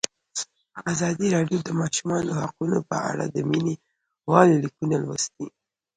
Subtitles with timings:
[0.91, 3.73] ازادي راډیو د د ماشومانو حقونه په اړه د مینه
[4.31, 5.45] والو لیکونه لوستي.